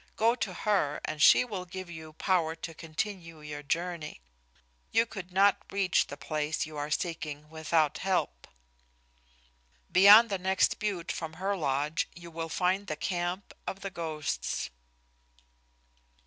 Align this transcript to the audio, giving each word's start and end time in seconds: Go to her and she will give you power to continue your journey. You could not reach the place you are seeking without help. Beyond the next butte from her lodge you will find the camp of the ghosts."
Go 0.15 0.33
to 0.33 0.51
her 0.53 0.99
and 1.05 1.21
she 1.21 1.45
will 1.45 1.63
give 1.65 1.87
you 1.87 2.13
power 2.13 2.55
to 2.55 2.73
continue 2.73 3.39
your 3.41 3.61
journey. 3.61 4.19
You 4.89 5.05
could 5.05 5.31
not 5.31 5.59
reach 5.71 6.07
the 6.07 6.17
place 6.17 6.65
you 6.65 6.75
are 6.75 6.89
seeking 6.89 7.51
without 7.51 7.99
help. 7.99 8.47
Beyond 9.91 10.31
the 10.31 10.39
next 10.39 10.79
butte 10.79 11.11
from 11.11 11.33
her 11.33 11.55
lodge 11.55 12.09
you 12.15 12.31
will 12.31 12.49
find 12.49 12.87
the 12.87 12.95
camp 12.95 13.53
of 13.67 13.81
the 13.81 13.91
ghosts." 13.91 14.71